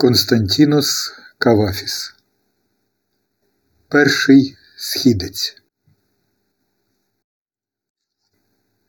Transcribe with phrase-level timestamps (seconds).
[0.00, 2.14] Константінос Кавафіс
[3.88, 5.56] Перший східець.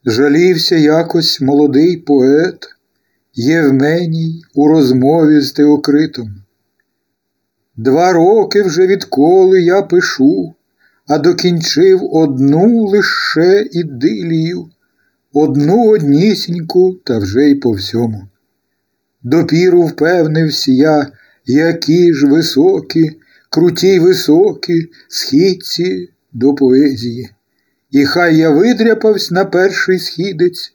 [0.06, 2.76] Жалівся якось молодий поет
[3.34, 6.44] Євменій у розмові з Теокритом.
[7.78, 10.54] Два роки вже відколи я пишу,
[11.08, 14.70] а докінчив одну лише ідилію,
[15.34, 18.28] одну однісіньку та вже й по всьому.
[19.24, 21.12] Допіру впевнився я,
[21.46, 23.12] які ж високі,
[23.50, 27.30] круті й високі східці до поезії.
[27.92, 30.74] І хай я видряпавсь на перший східець,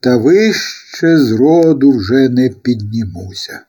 [0.00, 3.60] та вище з роду вже не піднімуся.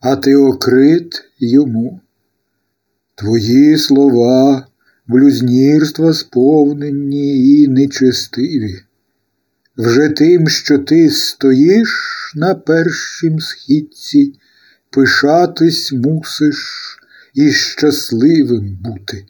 [0.00, 2.00] А Теокрит йому,
[3.14, 4.66] твої слова,
[5.06, 8.80] блюзнірства сповнені і нечестиві.
[9.76, 14.34] Вже тим, що ти стоїш на першім східці,
[14.90, 16.58] пишатись мусиш
[17.34, 19.26] і щасливим бути.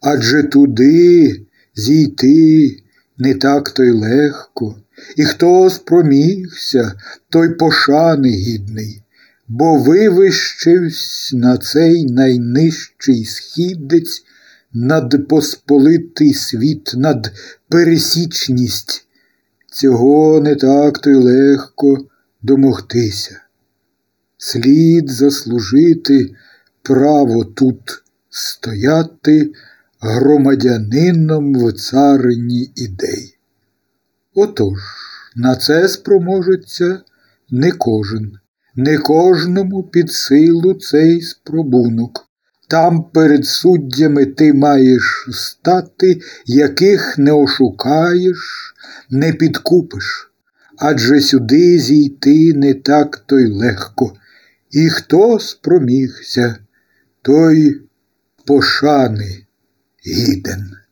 [0.00, 1.40] Адже туди
[1.74, 2.76] зійти
[3.18, 4.76] не так то й легко,
[5.16, 6.92] і хто спромігся,
[7.30, 9.02] той пошани гідний,
[9.48, 14.24] бо вивищився на цей найнижчий східець
[14.72, 17.32] над посполитий світ, над
[17.68, 19.06] пересічність.
[19.74, 21.98] Цього не так то й легко
[22.42, 23.40] домогтися.
[24.38, 26.34] Слід заслужити
[26.82, 29.52] право тут стояти
[30.00, 33.38] громадянином в царині ідей.
[34.34, 34.78] Отож,
[35.36, 37.00] на це спроможеться
[37.50, 38.38] не кожен,
[38.74, 42.28] не кожному під силу цей спробунок.
[42.68, 48.64] Там перед суддями ти маєш стати, яких не ошукаєш
[49.10, 50.30] не підкупиш,
[50.78, 54.16] адже сюди зійти не так то й легко,
[54.70, 56.56] і хто спромігся,
[57.22, 57.80] той
[58.46, 59.46] пошани
[60.06, 60.83] гіден.